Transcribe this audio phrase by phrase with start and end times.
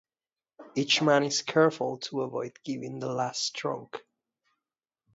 [0.73, 4.03] Each man is careful to avoid giving the last stroke.